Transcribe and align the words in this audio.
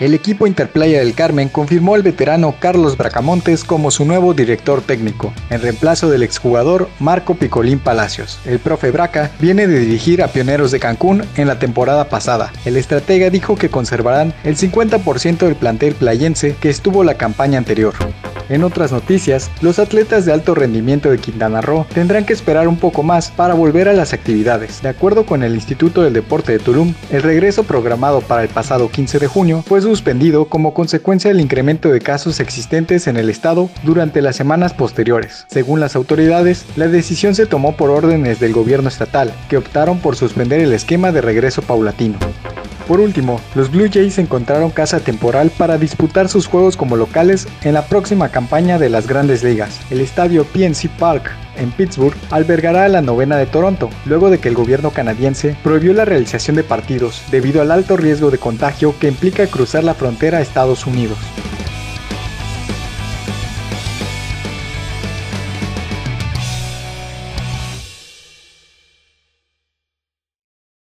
El 0.00 0.14
equipo 0.14 0.46
Interplaya 0.46 1.00
del 1.00 1.14
Carmen 1.14 1.48
confirmó 1.48 1.96
al 1.96 2.04
veterano 2.04 2.54
Carlos 2.60 2.96
Bracamontes 2.96 3.64
como 3.64 3.90
su 3.90 4.04
nuevo 4.04 4.32
director 4.32 4.80
técnico, 4.80 5.32
en 5.50 5.60
reemplazo 5.60 6.08
del 6.08 6.22
exjugador 6.22 6.88
Marco 7.00 7.34
Picolín 7.34 7.80
Palacios. 7.80 8.38
El 8.44 8.60
profe 8.60 8.92
Braca 8.92 9.32
viene 9.40 9.66
de 9.66 9.80
dirigir 9.80 10.22
a 10.22 10.28
Pioneros 10.28 10.70
de 10.70 10.78
Cancún 10.78 11.24
en 11.36 11.48
la 11.48 11.58
temporada 11.58 12.08
pasada. 12.08 12.52
El 12.64 12.76
estratega 12.76 13.28
dijo 13.28 13.56
que 13.56 13.70
conservarán 13.70 14.32
el 14.44 14.56
50% 14.56 15.38
del 15.38 15.56
plantel 15.56 15.96
playense 15.96 16.54
que 16.60 16.70
estuvo 16.70 17.02
la 17.02 17.14
campaña 17.14 17.58
anterior. 17.58 17.94
En 18.48 18.64
otras 18.64 18.92
noticias, 18.92 19.50
los 19.60 19.78
atletas 19.78 20.24
de 20.24 20.32
alto 20.32 20.54
rendimiento 20.54 21.10
de 21.10 21.18
Quintana 21.18 21.60
Roo 21.60 21.86
tendrán 21.92 22.24
que 22.24 22.32
esperar 22.32 22.66
un 22.66 22.78
poco 22.78 23.02
más 23.02 23.30
para 23.30 23.54
volver 23.54 23.88
a 23.88 23.92
las 23.92 24.12
actividades. 24.12 24.80
De 24.80 24.88
acuerdo 24.88 25.26
con 25.26 25.42
el 25.42 25.54
Instituto 25.54 26.02
del 26.02 26.14
Deporte 26.14 26.52
de 26.52 26.58
Tulum, 26.58 26.94
el 27.10 27.22
regreso 27.22 27.64
programado 27.64 28.20
para 28.20 28.42
el 28.42 28.48
pasado 28.48 28.90
15 28.90 29.18
de 29.18 29.26
junio 29.26 29.62
fue 29.66 29.82
suspendido 29.82 30.46
como 30.46 30.72
consecuencia 30.72 31.30
del 31.30 31.40
incremento 31.40 31.90
de 31.90 32.00
casos 32.00 32.40
existentes 32.40 33.06
en 33.06 33.16
el 33.16 33.28
estado 33.28 33.68
durante 33.82 34.22
las 34.22 34.36
semanas 34.36 34.72
posteriores. 34.72 35.44
Según 35.48 35.80
las 35.80 35.94
autoridades, 35.94 36.64
la 36.76 36.88
decisión 36.88 37.34
se 37.34 37.46
tomó 37.46 37.76
por 37.76 37.90
órdenes 37.90 38.40
del 38.40 38.52
gobierno 38.52 38.88
estatal, 38.88 39.32
que 39.48 39.58
optaron 39.58 39.98
por 39.98 40.16
suspender 40.16 40.60
el 40.60 40.72
esquema 40.72 41.12
de 41.12 41.20
regreso 41.20 41.62
paulatino. 41.62 42.18
Por 42.88 43.00
último, 43.00 43.38
los 43.54 43.70
Blue 43.70 43.90
Jays 43.92 44.16
encontraron 44.16 44.70
casa 44.70 45.00
temporal 45.00 45.50
para 45.50 45.76
disputar 45.76 46.30
sus 46.30 46.46
juegos 46.46 46.78
como 46.78 46.96
locales 46.96 47.46
en 47.62 47.74
la 47.74 47.86
próxima 47.86 48.30
campaña 48.30 48.78
de 48.78 48.88
las 48.88 49.06
grandes 49.06 49.44
ligas. 49.44 49.78
El 49.90 50.00
estadio 50.00 50.44
PNC 50.44 50.88
Park 50.98 51.30
en 51.58 51.70
Pittsburgh 51.70 52.16
albergará 52.30 52.88
la 52.88 53.02
novena 53.02 53.36
de 53.36 53.44
Toronto, 53.44 53.90
luego 54.06 54.30
de 54.30 54.38
que 54.38 54.48
el 54.48 54.54
gobierno 54.54 54.90
canadiense 54.90 55.54
prohibió 55.62 55.92
la 55.92 56.06
realización 56.06 56.56
de 56.56 56.64
partidos 56.64 57.22
debido 57.30 57.60
al 57.60 57.72
alto 57.72 57.98
riesgo 57.98 58.30
de 58.30 58.38
contagio 58.38 58.94
que 58.98 59.08
implica 59.08 59.46
cruzar 59.48 59.84
la 59.84 59.92
frontera 59.92 60.38
a 60.38 60.40
Estados 60.40 60.86
Unidos. 60.86 61.18